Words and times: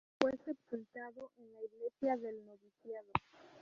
Fue 0.19 0.31
sepultado 0.43 1.29
en 1.37 1.53
la 1.53 1.61
iglesia 1.61 2.17
del 2.17 2.43
noviciado. 2.43 3.11